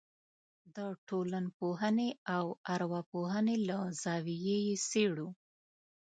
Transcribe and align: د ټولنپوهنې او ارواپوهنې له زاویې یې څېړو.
د 0.75 0.77
ټولنپوهنې 1.07 2.09
او 2.35 2.45
ارواپوهنې 2.73 3.55
له 3.69 3.77
زاویې 4.03 4.57
یې 4.67 4.75
څېړو. 4.89 5.29